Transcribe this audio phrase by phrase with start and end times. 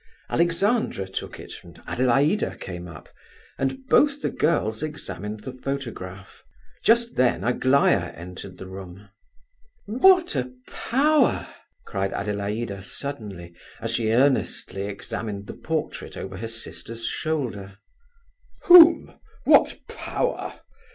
[0.31, 3.07] Alexandra took it, and Adelaida came up,
[3.59, 6.43] and both the girls examined the photograph.
[6.83, 9.09] Just then Aglaya entered the room.
[9.85, 11.45] "What a power!"
[11.85, 17.77] cried Adelaida suddenly, as she earnestly examined the portrait over her sister's shoulder.
[18.63, 19.19] "Whom?
[19.43, 20.53] What power?"